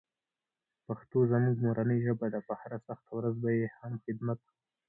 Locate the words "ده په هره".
2.33-2.77